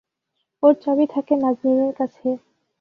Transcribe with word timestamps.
ওর 0.63 0.73
চাবি 0.83 1.05
থাকে 1.13 1.33
নাজনীনের 1.35 1.93
কাছে। 1.99 2.27